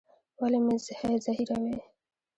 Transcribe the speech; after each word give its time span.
ولي 0.41 0.59
مي 0.65 0.75
زهيروې؟ 1.25 1.75